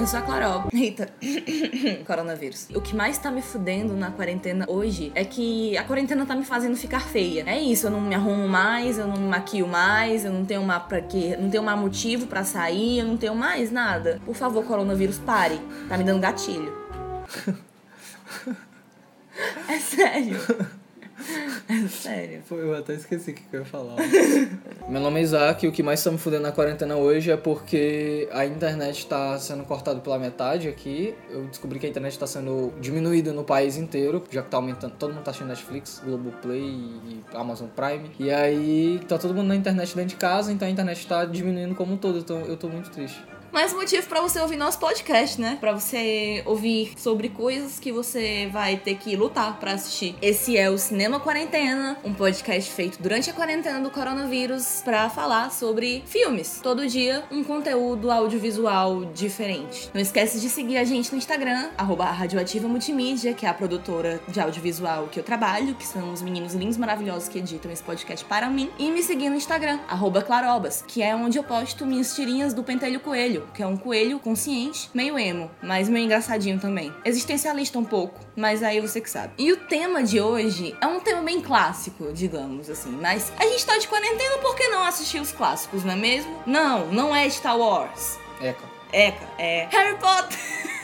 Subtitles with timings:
[0.00, 0.64] Eu sou a Clarol.
[0.72, 1.10] Eita.
[2.06, 2.68] Coronavírus.
[2.74, 6.42] O que mais tá me fudendo na quarentena hoje é que a quarentena tá me
[6.42, 7.44] fazendo ficar feia.
[7.46, 10.62] É isso, eu não me arrumo mais, eu não me maquio mais, eu não tenho
[10.62, 14.18] uma pra quê, não tenho mais motivo pra sair, eu não tenho mais nada.
[14.24, 15.60] Por favor, coronavírus, pare.
[15.86, 16.74] Tá me dando gatilho.
[19.68, 20.38] é sério.
[21.88, 22.42] Sério.
[22.48, 23.96] Pô, eu até esqueci o que eu ia falar.
[24.88, 27.36] Meu nome é Isaac e o que mais tá me fudendo na quarentena hoje é
[27.36, 31.14] porque a internet tá sendo cortada pela metade aqui.
[31.30, 34.94] Eu descobri que a internet tá sendo diminuída no país inteiro, já que tá aumentando.
[34.98, 38.10] Todo mundo tá assistindo Netflix, Globoplay e Amazon Prime.
[38.18, 41.74] E aí tá todo mundo na internet dentro de casa, então a internet tá diminuindo
[41.74, 42.18] como um todo.
[42.18, 43.22] Então eu tô muito triste.
[43.52, 45.58] Mais motivo pra você ouvir nosso podcast, né?
[45.60, 50.14] Pra você ouvir sobre coisas que você vai ter que lutar pra assistir.
[50.22, 55.50] Esse é o Cinema Quarentena, um podcast feito durante a quarentena do coronavírus pra falar
[55.50, 56.60] sobre filmes.
[56.62, 59.90] Todo dia, um conteúdo audiovisual diferente.
[59.92, 64.20] Não esquece de seguir a gente no Instagram, arroba Radioativa Multimídia, que é a produtora
[64.28, 68.24] de audiovisual que eu trabalho, que são os meninos lindos maravilhosos que editam esse podcast
[68.26, 68.70] para mim.
[68.78, 69.80] E me seguir no Instagram,
[70.24, 74.18] Clarobas, que é onde eu posto minhas tirinhas do Pentelho Coelho, que é um coelho
[74.18, 76.92] consciente, meio emo, mas meio engraçadinho também.
[77.04, 79.32] Existencialista um pouco, mas aí você que sabe.
[79.38, 83.64] E o tema de hoje é um tema bem clássico, digamos assim, mas a gente
[83.64, 86.34] tá de quarentena, por que não assistir os clássicos, não é mesmo?
[86.46, 88.18] Não, não é Star Wars.
[88.40, 88.70] Eca.
[88.92, 90.38] Eca, é Harry Potter.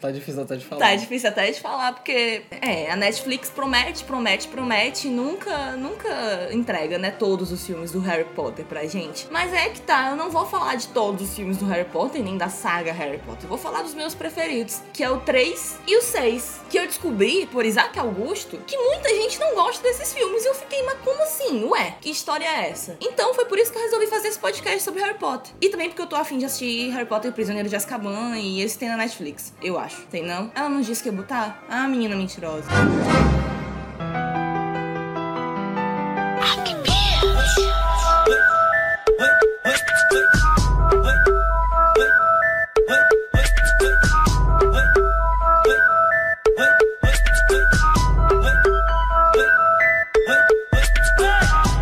[0.00, 0.80] Tá difícil até de falar.
[0.80, 6.48] Tá difícil até de falar, porque é, a Netflix promete, promete, promete e nunca, nunca
[6.52, 9.26] entrega, né, todos os filmes do Harry Potter pra gente.
[9.30, 12.22] Mas é que tá, eu não vou falar de todos os filmes do Harry Potter,
[12.22, 13.48] nem da saga Harry Potter.
[13.48, 16.60] Vou falar dos meus preferidos, que é o 3 e o 6.
[16.68, 20.44] Que eu descobri, por Isaac Augusto, que muita gente não gosta desses filmes.
[20.44, 21.64] E eu fiquei, mas como assim?
[21.64, 22.96] Ué, que história é essa?
[23.00, 25.52] Então foi por isso que eu resolvi fazer esse podcast sobre Harry Potter.
[25.60, 28.60] E também porque eu tô afim de assistir Harry Potter e Prisioneiro de Azkaban, e
[28.62, 29.85] esse tem na Netflix, eu acho.
[30.10, 30.50] Tem não?
[30.54, 31.62] Ela não disse que ia botar?
[31.68, 32.68] Ah, menina mentirosa.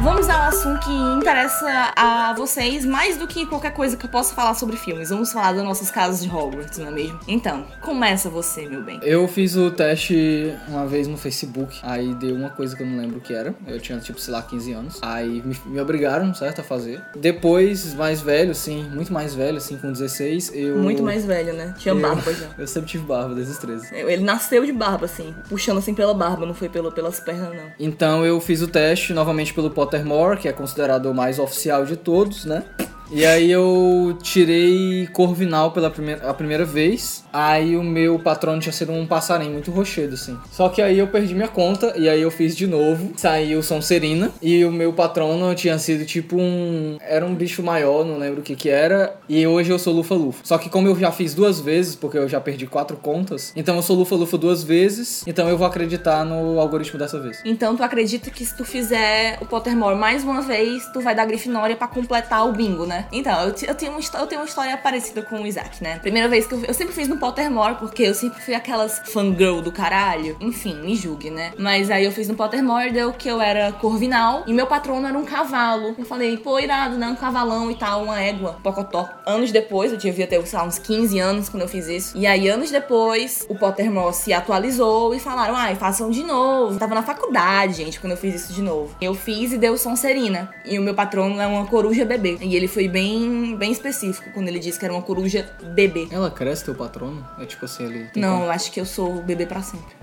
[0.02, 2.13] Vamos ao assunto que interessa a
[2.46, 5.08] vocês mais do que qualquer coisa que eu possa falar sobre filmes.
[5.08, 7.18] Vamos falar das nossas casas de Hogwarts, não é mesmo?
[7.26, 9.00] Então, começa você, meu bem.
[9.02, 12.98] Eu fiz o teste uma vez no Facebook, aí deu uma coisa que eu não
[12.98, 13.54] lembro o que era.
[13.66, 14.98] Eu tinha, tipo, sei lá, 15 anos.
[15.00, 17.02] Aí me, me obrigaram, certo, a fazer.
[17.16, 20.76] Depois, mais velho, assim, muito mais velho, assim, com 16, eu...
[20.78, 21.74] Muito mais velho, né?
[21.78, 22.48] Tinha eu- barba já.
[22.58, 23.94] Eu sempre tive barba desde os 13.
[23.94, 27.64] Ele nasceu de barba, assim, puxando assim pela barba, não foi pelo, pelas pernas, não.
[27.78, 31.96] Então eu fiz o teste novamente pelo Pottermore, que é considerado o mais oficial de
[31.96, 32.64] todos, né?
[33.10, 37.23] E aí eu tirei Corvinal pela primeira, a primeira vez.
[37.34, 40.38] Aí o meu patrono tinha sido um passarinho muito rochedo, assim.
[40.52, 43.12] Só que aí eu perdi minha conta e aí eu fiz de novo.
[43.16, 44.30] Saiu Sonserina.
[44.40, 46.96] E o meu patrono tinha sido tipo um...
[47.00, 49.16] Era um bicho maior, não lembro o que que era.
[49.28, 50.42] E hoje eu sou Lufa-Lufa.
[50.44, 53.52] Só que como eu já fiz duas vezes, porque eu já perdi quatro contas.
[53.56, 55.24] Então eu sou Lufa-Lufa duas vezes.
[55.26, 57.42] Então eu vou acreditar no algoritmo dessa vez.
[57.44, 61.24] Então tu acredita que se tu fizer o Pottermore mais uma vez, tu vai dar
[61.24, 63.06] Grifinória pra completar o bingo, né?
[63.10, 65.98] Então, eu, eu, tenho uma, eu tenho uma história parecida com o Isaac, né?
[65.98, 69.62] Primeira vez que eu, eu sempre fiz no Pottermore, porque eu sempre fui aquelas fangirl
[69.62, 70.36] do caralho.
[70.42, 71.54] Enfim, me julgue, né?
[71.58, 75.16] Mas aí eu fiz no Pottermore, deu que eu era corvinal e meu patrono era
[75.16, 75.94] um cavalo.
[75.96, 77.06] Eu falei, pô, irado, né?
[77.06, 79.08] Um cavalão e tal, uma égua, pocotó.
[79.24, 82.14] Anos depois, eu devia ter, sei lá, uns 15 anos quando eu fiz isso.
[82.14, 86.74] E aí, anos depois, o Pottermore se atualizou e falaram, ai, façam de novo.
[86.74, 88.94] Eu tava na faculdade, gente, quando eu fiz isso de novo.
[89.00, 90.52] Eu fiz e deu Sonserina.
[90.62, 92.36] E o meu patrono é uma coruja bebê.
[92.42, 96.06] E ele foi bem, bem específico quando ele disse que era uma coruja bebê.
[96.10, 97.13] Ela cresce teu patrono?
[97.38, 98.10] É tipo assim, ele.
[98.16, 99.94] Não, eu acho que eu sou bebê pra sempre.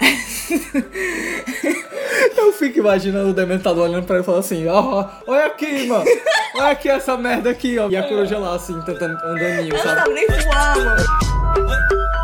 [2.36, 6.04] Eu fico imaginando o Dementador olhando pra ele e falando assim: ó, olha aqui, mano.
[6.54, 7.88] Olha aqui essa merda aqui, ó.
[7.88, 10.12] E a coruja lá, assim, tentando andaninho, Eu não sabe?
[10.12, 11.02] nem voando.
[11.58, 12.23] E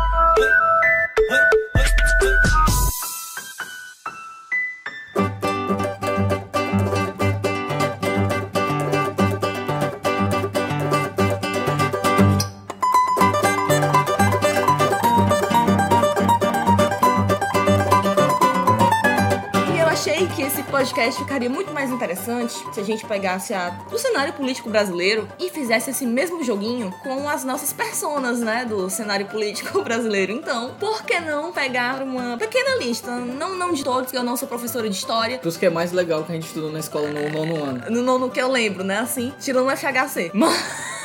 [21.01, 25.49] podcast ficaria muito mais interessante se a gente pegasse a, o cenário político brasileiro e
[25.49, 30.31] fizesse esse mesmo joguinho com as nossas personas, né, do cenário político brasileiro.
[30.31, 33.11] Então, por que não pegar uma pequena lista?
[33.15, 35.39] Não, não de todos, que eu não sou professora de história.
[35.39, 37.83] Pros que é mais legal que a gente estudou na escola no nono ano.
[37.89, 40.31] No, no, no que eu lembro, né, assim, tirando o FHC.
[40.33, 41.00] Mas...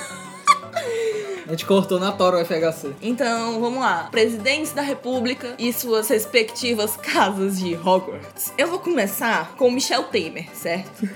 [1.47, 2.93] A gente cortou na tora o FHC.
[3.01, 4.09] Então, vamos lá.
[4.11, 8.53] Presidentes da República e suas respectivas casas de Hogwarts.
[8.59, 11.09] Eu vou começar com Michel Temer, certo?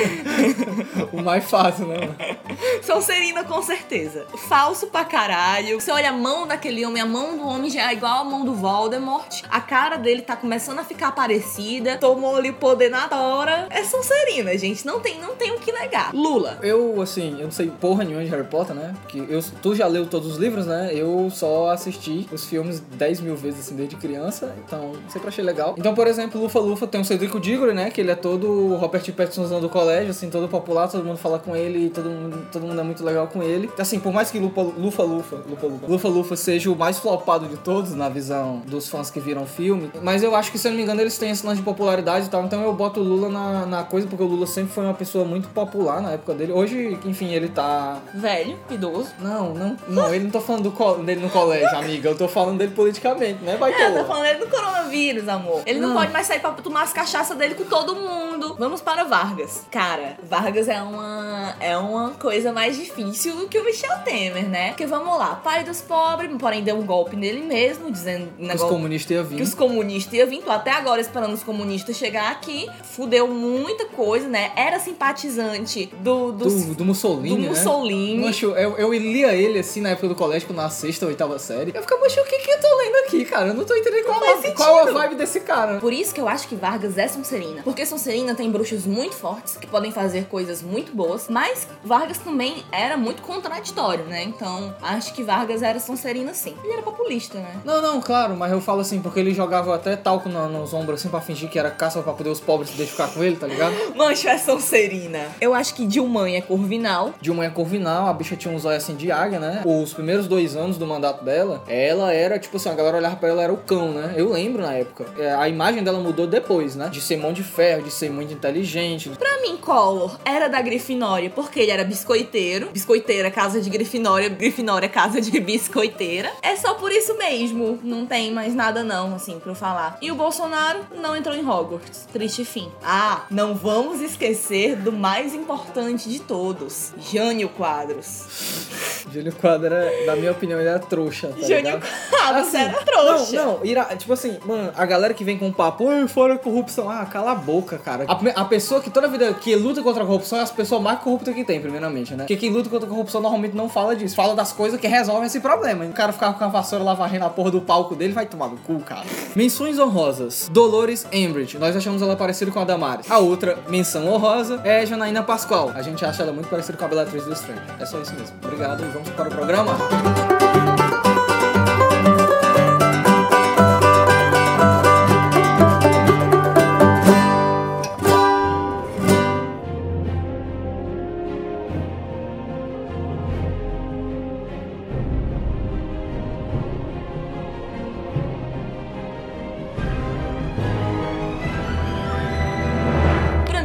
[1.12, 1.98] o mais fácil, né?
[2.82, 4.26] Sonserina, com certeza.
[4.48, 5.78] Falso pra caralho.
[5.78, 8.46] Você olha a mão daquele homem, a mão do homem já é igual a mão
[8.46, 9.42] do Voldemort.
[9.50, 11.98] A cara dele tá começando a ficar parecida.
[11.98, 13.66] Tomou ali o poder na hora.
[13.68, 14.86] É Sonserina, gente.
[14.86, 16.14] Não tem, não tem o que negar.
[16.14, 16.58] Lula.
[16.62, 18.94] Eu, assim, eu não sei porra nenhuma de Harry Potter, né?
[19.02, 20.90] Porque eu, tu já leu todos os livros, né?
[20.92, 24.54] Eu só assisti os filmes 10 mil vezes, assim, desde criança.
[24.64, 25.74] Então, sempre achei legal.
[25.78, 27.90] Então, por exemplo, Lufa Lufa tem o Cedrico Diggory, né?
[27.90, 31.54] Que ele é todo Robert Pattinson do colégio, assim, todo popular, todo mundo fala com
[31.54, 33.70] ele, todo mundo, todo mundo é muito legal com ele.
[33.78, 37.46] Assim, por mais que Lufa Lufa Lufa, Lufa Lufa, Lufa Lufa seja o mais flopado
[37.46, 40.68] de todos na visão dos fãs que viram o filme, mas eu acho que, se
[40.68, 42.44] eu não me engano, eles têm esse lance de popularidade e tal.
[42.44, 45.24] Então eu boto o Lula na, na coisa, porque o Lula sempre foi uma pessoa
[45.24, 46.52] muito popular na época dele.
[46.52, 48.00] Hoje, enfim, ele tá.
[48.14, 49.07] Velho, idoso.
[49.20, 52.10] Não, não, não, ele não tô falando do co- dele no colégio, amiga.
[52.10, 53.56] Eu tô falando dele politicamente, né?
[53.56, 55.62] Vai É, eu tô falando ele do coronavírus, amor.
[55.66, 55.96] Ele não, Não.
[55.96, 58.56] pode mais sair pra tomar as cachaças dele com todo mundo.
[58.58, 59.64] Vamos para Vargas.
[59.70, 64.68] Cara, Vargas é uma, é uma coisa mais difícil do que o Michel Temer, né?
[64.68, 68.48] Porque vamos lá, pai dos pobres, porém deu um golpe nele mesmo, dizendo um Os
[68.48, 69.42] negócio comunistas iam que vir.
[69.42, 70.42] os comunistas iam vir.
[70.42, 72.68] Tô até agora esperando os comunistas chegar aqui.
[72.84, 74.50] Fudeu muita coisa, né?
[74.56, 77.48] Era simpatizante do, dos- Do, do Mussolini, do né?
[77.48, 78.20] Mussolini.
[78.24, 81.72] Mancho, eu, eu lia ele assim na época do colégio, na sexta ou oitava série.
[81.74, 83.48] Eu ficava, mancho, o que que eu tô lendo aqui, cara?
[83.48, 84.98] Eu não tô entendendo qual, a, qual a sentido.
[84.98, 85.78] vibe desse cara.
[85.78, 87.62] Por isso que eu acho que Vargas é Sonserina.
[87.62, 92.62] Porque Sonserina tem bruxos muito fortes que podem fazer coisas muito boas, mas Vargas também
[92.72, 94.22] era muito contraditório, né?
[94.24, 96.54] Então, acho que Vargas era Sonserina sim.
[96.64, 97.60] Ele era populista, né?
[97.64, 101.00] Não, não, claro, mas eu falo assim, porque ele jogava até talco na- nos ombros
[101.00, 103.46] assim pra fingir que era caça pra poder os pobres se deixar com ele, tá
[103.46, 103.74] ligado?
[103.96, 105.28] Mancho é Sonserina.
[105.40, 107.14] Eu acho que Dilma é Corvinal.
[107.20, 109.62] De uma é Corvinal, a bicha tinha uns olhos assim de águia, né?
[109.64, 113.28] Os primeiros dois anos do mandato dela, ela era, tipo assim, a galera olhava pra
[113.28, 114.14] ela, era o cão, né?
[114.16, 115.06] Eu lembro na época.
[115.18, 116.88] É, A imagem dela mudou depois, né?
[116.88, 119.10] De ser mão de ferro, de ser muito inteligente.
[119.10, 122.70] Pra mim, Collor era da Grifinória porque ele era biscoiteiro.
[122.72, 124.28] Biscoiteira, casa de Grifinória.
[124.28, 126.30] Grifinória, casa de biscoiteira.
[126.42, 127.78] É só por isso mesmo.
[127.82, 129.98] Não tem mais nada não, assim, pra eu falar.
[130.00, 132.06] E o Bolsonaro não entrou em Hogwarts.
[132.12, 132.70] Triste fim.
[132.82, 136.92] Ah, não vamos esquecer do mais importante de todos.
[136.98, 138.77] Jânio Quadros.
[139.12, 141.86] Júlio Quadro, era, na minha opinião, ele era trouxa, tá Jânio ligado?
[142.10, 143.36] Quadros era trouxa.
[143.36, 146.38] Não, não, ira, tipo assim, mano, a galera que vem com papo, "Ai, fora a
[146.38, 148.04] corrupção, ah, cala a boca, cara.
[148.06, 150.98] A, a pessoa que toda vida que luta contra a corrupção é as pessoas mais
[151.00, 152.24] corruptas que tem, primeiramente, né?
[152.24, 155.26] Porque quem luta contra a corrupção normalmente não fala disso, fala das coisas que resolvem
[155.26, 155.84] esse problema.
[155.84, 158.48] O cara ficar com a vassoura lá varrendo a porra do palco dele vai tomar
[158.48, 159.06] no cu, cara.
[159.34, 163.10] Menções honrosas: Dolores Umbridge, nós achamos ela parecida com a Damares.
[163.10, 165.72] A outra menção honrosa é Janaína Pascoal.
[165.74, 167.60] A gente acha ela muito parecida com a Bellatrix do Strange.
[167.80, 168.36] É só isso mesmo.
[168.44, 170.37] Obrigado e vamos para o programa.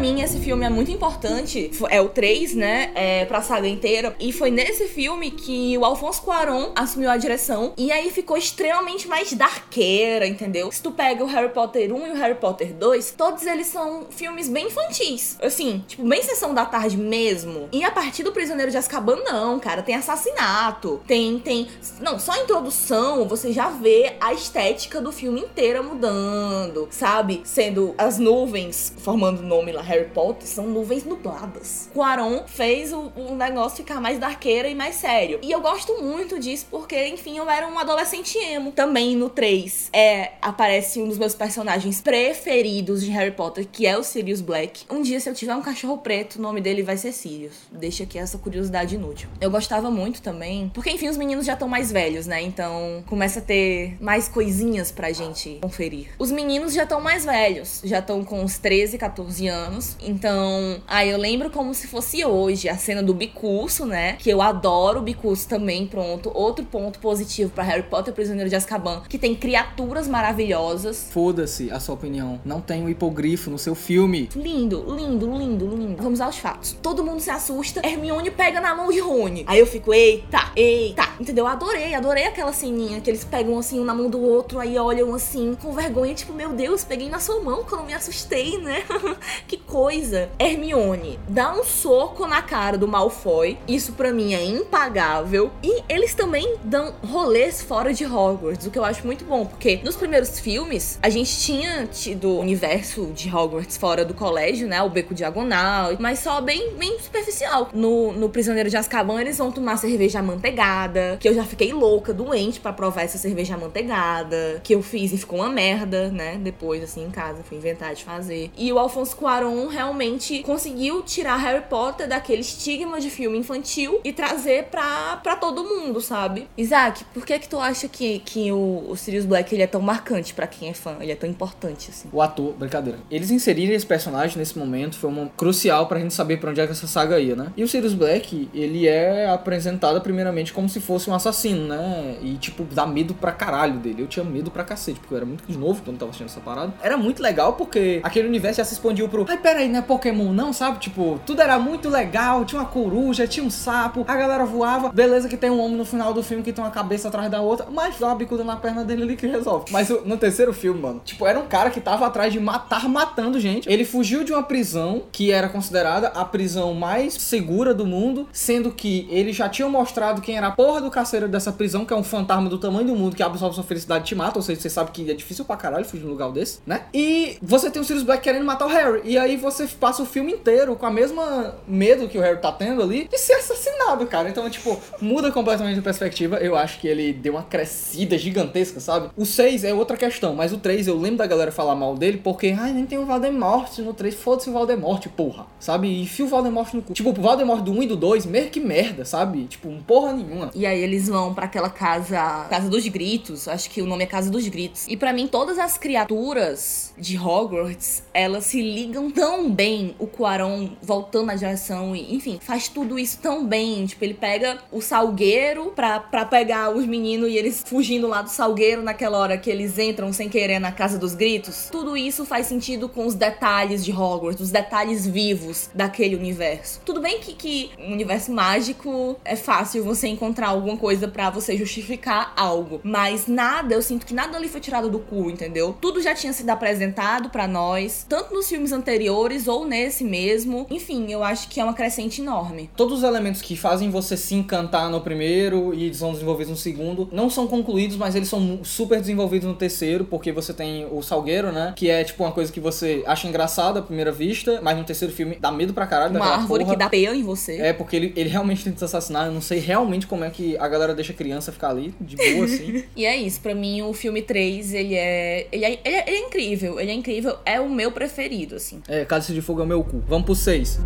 [0.03, 1.71] Mim, esse filme é muito importante.
[1.89, 2.91] É o 3, né?
[2.93, 4.13] É pra saga inteira.
[4.19, 7.73] E foi nesse filme que o Alfonso Cuarón assumiu a direção.
[7.77, 10.69] E aí ficou extremamente mais darkeira, entendeu?
[10.73, 14.07] Se tu pega o Harry Potter 1 e o Harry Potter 2, todos eles são
[14.09, 15.37] filmes bem infantis.
[15.41, 17.69] Assim, tipo, bem sessão da tarde mesmo.
[17.71, 19.81] E a partir do Prisioneiro de Azkaban, não, cara.
[19.81, 21.01] Tem assassinato.
[21.07, 21.69] Tem, tem...
[22.01, 27.41] Não, só a introdução, você já vê a estética do filme inteira mudando, sabe?
[27.45, 31.89] Sendo as nuvens, formando o nome lá, Harry Potter, são nuvens nubladas.
[31.93, 35.39] Quaron fez o, o negócio ficar mais darkeira e mais sério.
[35.41, 38.71] E eu gosto muito disso porque, enfim, eu era um adolescente emo.
[38.71, 43.97] Também no 3 é, aparece um dos meus personagens preferidos de Harry Potter, que é
[43.97, 44.85] o Sirius Black.
[44.89, 47.53] Um dia, se eu tiver um cachorro preto, o nome dele vai ser Sirius.
[47.71, 49.29] Deixa aqui essa curiosidade inútil.
[49.39, 52.41] Eu gostava muito também, porque, enfim, os meninos já estão mais velhos, né?
[52.41, 56.07] Então começa a ter mais coisinhas pra gente conferir.
[56.17, 59.82] Os meninos já estão mais velhos, já estão com uns 13, 14 anos.
[60.01, 64.13] Então, aí eu lembro como se fosse hoje a cena do bicurso, né?
[64.13, 66.31] Que eu adoro o bicurso também, pronto.
[66.33, 71.07] Outro ponto positivo pra Harry Potter Prisioneiro de Azkaban, que tem criaturas maravilhosas.
[71.11, 72.39] Foda-se a sua opinião.
[72.43, 74.29] Não tem o hipogrifo no seu filme.
[74.35, 76.03] Lindo, lindo, lindo, lindo.
[76.03, 76.75] Vamos aos fatos.
[76.81, 79.43] Todo mundo se assusta, Hermione pega na mão de Rony.
[79.47, 81.03] Aí eu fico, eita, eita.
[81.19, 81.47] Entendeu?
[81.47, 85.13] Adorei, adorei aquela ceninha que eles pegam assim um na mão do outro, aí olham
[85.13, 88.57] assim, com vergonha, tipo, meu Deus, peguei na sua mão que eu não me assustei,
[88.57, 88.83] né?
[89.47, 90.29] que coisa.
[90.37, 93.57] Hermione dá um soco na cara do Malfoy.
[93.67, 95.49] Isso pra mim é impagável.
[95.63, 99.79] E eles também dão rolês fora de Hogwarts, o que eu acho muito bom, porque
[99.83, 104.79] nos primeiros filmes a gente tinha tido o universo de Hogwarts fora do colégio, né?
[104.83, 107.71] O beco diagonal, mas só bem, bem superficial.
[107.73, 112.13] No, no Prisioneiro de Azkaban eles vão tomar cerveja amanteigada, que eu já fiquei louca,
[112.13, 116.37] doente para provar essa cerveja amanteigada, que eu fiz e ficou uma merda, né?
[116.39, 118.51] Depois, assim, em casa, fui inventar de fazer.
[118.55, 124.13] E o Alfonso Cuarón realmente conseguiu tirar Harry Potter daquele estigma de filme infantil e
[124.13, 126.47] trazer pra, pra todo mundo, sabe?
[126.57, 129.81] Isaac, por que que tu acha que, que o, o Sirius Black ele é tão
[129.81, 130.97] marcante para quem é fã?
[130.99, 132.09] Ele é tão importante, assim?
[132.11, 132.99] O ator, brincadeira.
[133.09, 136.65] Eles inserirem esse personagem nesse momento foi um crucial pra gente saber pra onde é
[136.65, 137.51] que essa saga ia, né?
[137.55, 142.17] E o Sirius Black, ele é apresentado primeiramente como se fosse um assassino, né?
[142.21, 144.01] E, tipo, dá medo pra caralho dele.
[144.01, 146.73] Eu tinha medo pra cacete, porque eu era muito novo quando tava assistindo essa parada.
[146.81, 149.25] Era muito legal porque aquele universo já se expandiu pro.
[149.27, 150.79] Ai, peraí, não é Pokémon, não, sabe?
[150.79, 152.43] Tipo, tudo era muito legal.
[152.43, 154.91] Tinha uma coruja, tinha um sapo, a galera voava.
[154.91, 157.39] Beleza, que tem um homem no final do filme que tem uma cabeça atrás da
[157.39, 159.71] outra, mas dá uma bicuda na perna dele ali que resolve.
[159.71, 163.39] Mas no terceiro filme, mano, tipo, era um cara que tava atrás de matar, matando
[163.39, 163.69] gente.
[163.71, 168.71] Ele fugiu de uma prisão que era considerada a prisão mais segura do mundo, sendo
[168.71, 171.97] que eles já tinham mostrado quem era a porra do carcereiro dessa prisão, que é
[171.97, 174.39] um fantasma do tamanho do mundo que absorve sua felicidade e te mata.
[174.39, 176.85] Ou seja, você sabe que é difícil pra caralho fugir de um lugar desse, né?
[176.91, 179.01] E você tem o Sirius Black querendo matar o Harry.
[179.03, 182.51] E aí você passa o filme inteiro com a mesma medo que o Harry tá
[182.51, 184.29] tendo ali de ser assassinado, cara.
[184.29, 186.37] Então, tipo, muda completamente a perspectiva.
[186.37, 189.09] Eu acho que ele deu uma crescida gigantesca, sabe?
[189.15, 192.19] O 6 é outra questão, mas o 3 eu lembro da galera falar mal dele
[192.23, 194.15] porque, ai, nem tem o Valdemort no 3.
[194.15, 195.45] Foda-se o Valdemort, porra.
[195.59, 196.03] Sabe?
[196.03, 196.93] E fio o Valdemort no cu.
[196.93, 199.43] Tipo, o Valdemort do 1 e do 2, meio que merda, sabe?
[199.45, 200.51] Tipo, um porra nenhuma.
[200.55, 204.07] E aí eles vão para aquela casa, Casa dos Gritos, acho que o nome é
[204.07, 204.85] Casa dos Gritos.
[204.87, 210.71] E para mim todas as criaturas de Hogwarts, elas se ligam tão bem, o Quaron
[210.81, 215.71] voltando na direção e, enfim, faz tudo isso tão bem, tipo, ele pega o salgueiro
[215.73, 219.79] pra, pra pegar os meninos e eles fugindo lá do salgueiro naquela hora que eles
[219.79, 221.69] entram sem querer na Casa dos Gritos.
[221.71, 226.81] Tudo isso faz sentido com os detalhes de Hogwarts, os detalhes vivos daquele universo.
[226.83, 231.55] Tudo bem que, que um universo mágico é fácil você encontrar alguma coisa para você
[231.55, 235.77] justificar algo, mas nada, eu sinto que nada ali foi tirado do cu, entendeu?
[235.79, 239.12] Tudo já tinha sido apresentado para nós, tanto nos filmes anteriores
[239.47, 240.65] ou nesse mesmo.
[240.69, 242.69] Enfim, eu acho que é uma crescente enorme.
[242.75, 247.09] Todos os elementos que fazem você se encantar no primeiro e são desenvolvidos no segundo
[247.11, 251.51] não são concluídos, mas eles são super desenvolvidos no terceiro, porque você tem o Salgueiro,
[251.51, 251.73] né?
[251.75, 255.13] Que é tipo uma coisa que você acha engraçada à primeira vista, mas no terceiro
[255.13, 256.15] filme dá medo pra caralho.
[256.15, 256.75] Uma árvore porra.
[256.75, 257.57] que dá peão em você.
[257.57, 259.27] É, porque ele, ele realmente tenta te assassinar.
[259.27, 262.15] Eu não sei realmente como é que a galera deixa a criança ficar ali, de
[262.15, 262.83] boa, assim.
[262.95, 265.79] e é isso, pra mim o filme 3, ele é, ele é.
[265.83, 268.81] Ele é, ele é incrível, ele é incrível, é o meu preferido, assim.
[268.87, 270.03] É, Cálice de Fogo é o meu cu.
[270.07, 270.79] Vamos pro 6.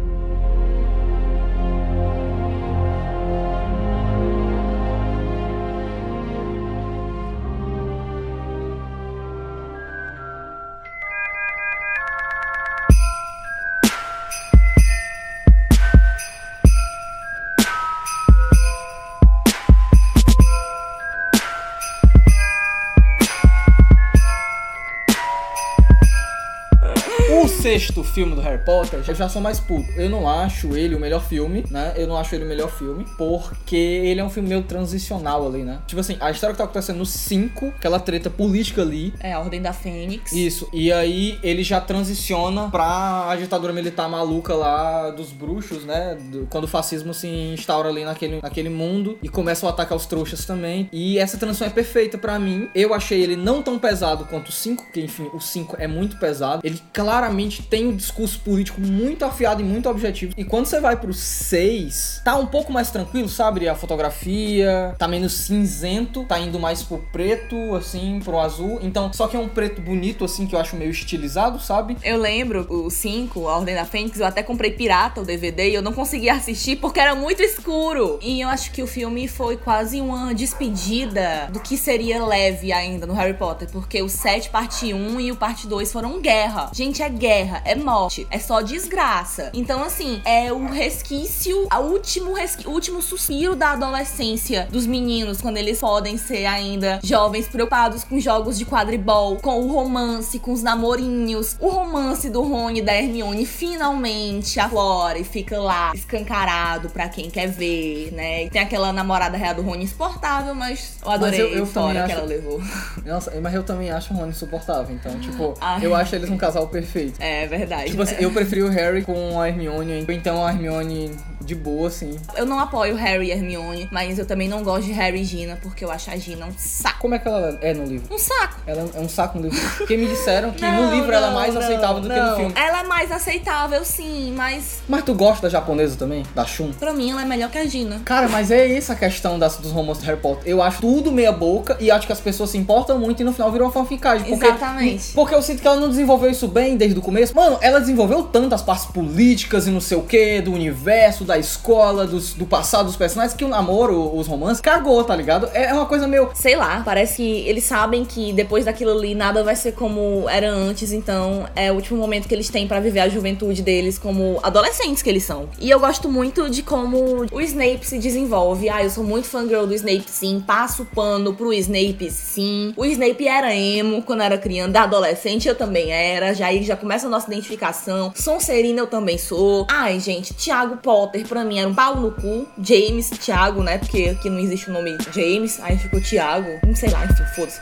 [27.77, 29.87] Sexto filme do Harry Potter, eu já sou mais puto.
[29.95, 31.93] Eu não acho ele o melhor filme, né?
[31.95, 35.63] Eu não acho ele o melhor filme, porque ele é um filme meio transicional ali,
[35.63, 35.79] né?
[35.85, 39.13] Tipo assim, a história que tá acontecendo no 5, aquela treta política ali.
[39.19, 40.31] É a Ordem da Fênix.
[40.31, 46.17] Isso, e aí ele já transiciona pra a ditadura militar maluca lá dos bruxos, né?
[46.31, 50.05] Do- quando o fascismo se instaura ali naquele, naquele mundo e começa o ataque aos
[50.07, 50.89] trouxas também.
[50.91, 52.69] E essa transição é perfeita pra mim.
[52.73, 56.17] Eu achei ele não tão pesado quanto o 5, que enfim, o 5 é muito
[56.17, 56.61] pesado.
[56.63, 60.33] Ele claramente tem um discurso político muito afiado e muito objetivo.
[60.37, 63.67] E quando você vai pro 6, tá um pouco mais tranquilo, sabe?
[63.67, 68.79] A fotografia tá menos cinzento, tá indo mais pro preto, assim, pro azul.
[68.81, 71.97] Então, só que é um preto bonito, assim, que eu acho meio estilizado, sabe?
[72.03, 75.73] Eu lembro o 5, A Ordem da Fênix, eu até comprei pirata o DVD e
[75.73, 78.19] eu não conseguia assistir porque era muito escuro.
[78.21, 83.05] E eu acho que o filme foi quase uma despedida do que seria leve ainda
[83.05, 86.71] no Harry Potter, porque o 7 parte 1 e o parte 2 foram guerra.
[86.73, 89.49] Gente, é guerra, é morte, é só desgraça.
[89.53, 95.57] Então, assim, é o resquício, o último, resqui, último suspiro da adolescência dos meninos, quando
[95.57, 100.61] eles podem ser ainda jovens preocupados com jogos de quadribol, com o romance, com os
[100.63, 101.55] namorinhos.
[101.59, 107.29] O romance do Rony e da Hermione finalmente aflora e fica lá escancarado pra quem
[107.29, 108.45] quer ver, né?
[108.45, 112.03] E tem aquela namorada real do Rony insuportável, mas eu adorei eu- eu a história
[112.05, 112.61] que acho- ela levou.
[113.05, 114.95] Nossa, mas eu também acho o Rony insuportável.
[114.95, 115.85] Então, tipo, Ai.
[115.85, 117.21] eu acho eles um casal perfeito.
[117.21, 117.91] É É verdade.
[117.91, 121.11] Tipo assim, eu preferi o Harry com a Hermione, ou então a Hermione
[121.47, 122.19] de boa, assim.
[122.35, 125.57] Eu não apoio Harry e Hermione, mas eu também não gosto de Harry e Gina,
[125.61, 126.99] porque eu acho a Gina um saco.
[126.99, 128.13] Como é que ela é no livro?
[128.13, 128.59] Um saco.
[128.67, 129.57] Ela é um saco no livro.
[129.77, 132.15] Porque me disseram que Não, no livro ela é não, mais não, aceitável do que
[132.19, 132.35] no não.
[132.35, 132.53] filme.
[132.53, 136.23] Ela é mais aceitável, sim, mas Mas tu gosta da japonesa também?
[136.35, 136.73] Da Shun?
[136.73, 138.01] pra mim ela é melhor que a Gina.
[138.03, 140.43] Cara, mas é essa a questão das, dos romances do Harry Potter.
[140.45, 143.31] Eu acho tudo meia boca e acho que as pessoas se importam muito e no
[143.31, 144.27] final viram uma fanficagem.
[144.27, 145.13] Porque, Exatamente.
[145.13, 147.33] Porque eu sinto que ela não desenvolveu isso bem desde o começo.
[147.37, 151.37] Mano, ela desenvolveu tanto as partes políticas e não sei o que, do universo, da
[151.37, 155.47] escola, dos, do passado dos personagens, que o namoro, os romances, cagou, tá ligado?
[155.53, 156.31] É uma coisa meio.
[156.33, 160.49] Sei lá, parece que eles sabem que depois daquilo ali nada vai ser como era
[160.49, 164.39] antes, então é o último momento que eles têm pra viver a juventude deles como
[164.41, 165.47] adolescentes que eles são.
[165.59, 168.67] E eu gosto muito de como o Snape se desenvolve.
[168.67, 170.43] Ah, eu sou muito fangirl do Snape, sim.
[170.43, 172.73] Passo pano pro Snape, sim.
[172.75, 176.33] O Snape era emo quando era criança, adolescente eu também era.
[176.33, 178.13] Já aí já começa a nossa identificação.
[178.15, 179.67] Sonserina eu também sou.
[179.69, 182.47] Ai, gente, Thiago Potter pra mim era um pau no cu.
[182.61, 183.77] James, Thiago, né?
[183.77, 186.59] Porque aqui não existe o nome James, aí ficou Thiago.
[186.65, 187.59] Não sei lá, enfim, foda-se.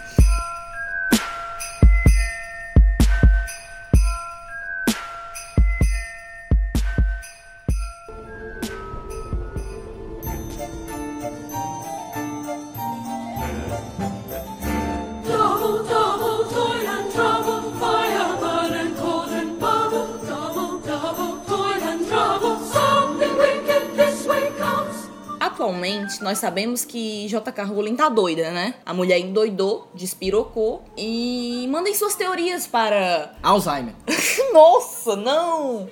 [25.85, 28.73] Atualmente, nós sabemos que JK Rowling tá doida, né?
[28.83, 33.93] A mulher endoidou, despirocou e mandem suas teorias para Alzheimer.
[34.51, 35.87] Nossa, não!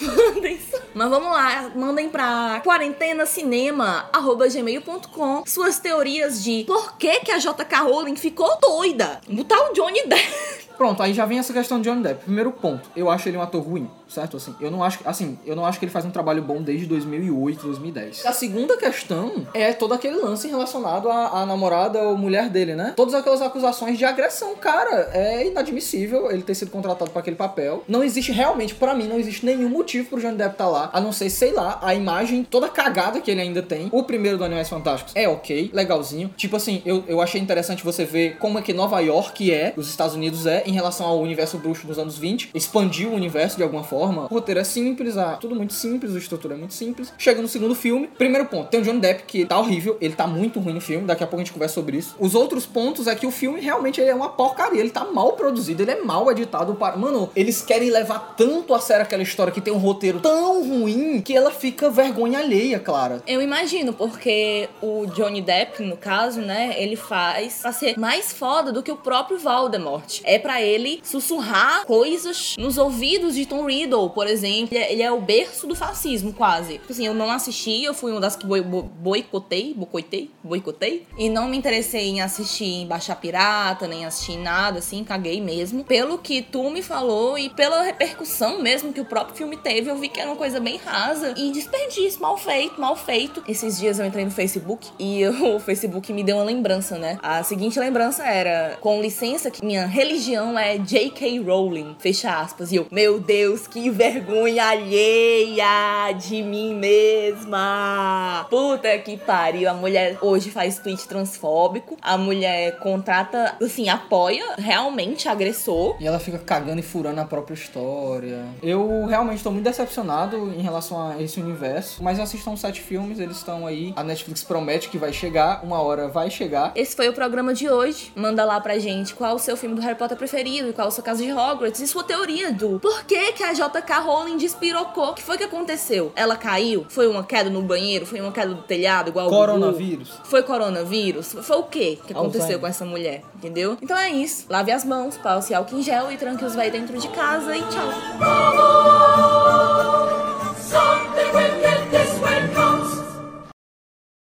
[0.00, 0.58] Mandem.
[0.92, 8.16] Mas vamos lá, mandem pra quarentenacinema.gmail.com suas teorias de por que, que a JK Rowling
[8.16, 9.20] ficou doida.
[9.28, 10.67] Botar o Johnny Depp.
[10.78, 12.22] Pronto, aí já vem essa questão de Johnny Depp.
[12.24, 14.36] Primeiro ponto, eu acho ele um ator ruim, certo?
[14.36, 16.86] Assim, eu não acho, assim, eu não acho que ele faz um trabalho bom desde
[16.86, 18.24] 2008, 2010.
[18.24, 22.92] A segunda questão é todo aquele lance relacionado à, à namorada ou mulher dele, né?
[22.94, 27.82] Todas aquelas acusações de agressão, cara, é inadmissível ele ter sido contratado para aquele papel.
[27.88, 31.00] Não existe realmente, pra mim, não existe nenhum motivo pro Johnny Depp estar lá, a
[31.00, 33.88] não ser, sei lá, a imagem toda cagada que ele ainda tem.
[33.90, 36.32] O primeiro do Animais Fantásticos é ok, legalzinho.
[36.36, 39.88] Tipo assim, eu, eu achei interessante você ver como é que Nova York é, os
[39.88, 42.50] Estados Unidos é, em relação ao universo bruxo dos anos 20.
[42.54, 44.24] Expandiu o universo de alguma forma.
[44.24, 47.12] O roteiro é simples, tudo muito simples, a estrutura é muito simples.
[47.16, 48.08] Chega no segundo filme.
[48.18, 51.06] Primeiro ponto, tem o Johnny Depp que tá horrível, ele tá muito ruim no filme,
[51.06, 52.14] daqui a pouco a gente conversa sobre isso.
[52.18, 55.82] Os outros pontos é que o filme realmente é uma porcaria, ele tá mal produzido,
[55.82, 56.74] ele é mal editado.
[56.74, 56.96] Para...
[56.96, 61.22] Mano, eles querem levar tanto a sério aquela história que tem um roteiro tão ruim
[61.22, 63.22] que ela fica vergonha alheia, Clara.
[63.26, 68.72] Eu imagino, porque o Johnny Depp, no caso, né, ele faz pra ser mais foda
[68.72, 70.20] do que o próprio Voldemort.
[70.24, 74.74] É ele sussurrar coisas nos ouvidos de Tom Riddle, por exemplo.
[74.74, 76.74] Ele é, ele é o berço do fascismo, quase.
[76.74, 81.06] Tipo Assim, eu não assisti, eu fui uma das que boi, bo- boicotei, boicotei, boicotei.
[81.16, 85.40] E não me interessei em assistir em baixar pirata, nem assistir em nada, assim, caguei
[85.40, 85.84] mesmo.
[85.84, 89.96] Pelo que tu me falou e pela repercussão mesmo que o próprio filme teve, eu
[89.96, 91.34] vi que era uma coisa bem rasa.
[91.36, 93.42] E desperdício, mal feito, mal feito.
[93.48, 97.18] Esses dias eu entrei no Facebook e o Facebook me deu uma lembrança, né?
[97.22, 101.40] A seguinte lembrança era, com licença, que minha religião é J.K.
[101.40, 102.70] Rowling, fecha aspas.
[102.70, 108.46] E eu, meu Deus, que vergonha alheia de mim mesma.
[108.48, 109.68] Puta que pariu.
[109.68, 111.96] A mulher hoje faz tweet transfóbico.
[112.00, 115.96] A mulher contrata, assim, apoia realmente agressor.
[115.98, 118.44] E ela fica cagando e furando a própria história.
[118.62, 122.02] Eu realmente tô muito decepcionado em relação a esse universo.
[122.02, 123.92] Mas assistam sete filmes, eles estão aí.
[123.96, 126.72] A Netflix promete que vai chegar, uma hora vai chegar.
[126.74, 128.12] Esse foi o programa de hoje.
[128.14, 131.02] Manda lá pra gente qual o seu filme do Harry Potter preferido, qual o seu
[131.02, 135.10] caso de Hogwarts e sua teoria do por que, a JK Rowling despirocou.
[135.10, 136.12] O que foi que aconteceu?
[136.14, 136.84] Ela caiu?
[136.88, 138.04] Foi uma queda no banheiro?
[138.04, 139.30] Foi uma queda do telhado, igual o?
[139.30, 140.12] Coronavírus.
[140.24, 141.32] Foi coronavírus?
[141.32, 142.60] Foi o quê que aconteceu Alzheimer.
[142.60, 143.22] com essa mulher?
[143.36, 143.78] Entendeu?
[143.80, 144.44] Então é isso.
[144.50, 147.62] Lave as mãos, passe álcool em gel e tranque os véi dentro de casa e
[147.62, 147.88] tchau.